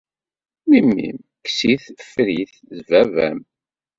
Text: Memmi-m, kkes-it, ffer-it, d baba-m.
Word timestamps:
Memmi-m, 0.69 1.17
kkes-it, 1.37 1.85
ffer-it, 2.09 2.53
d 2.75 2.77
baba-m. 2.89 3.39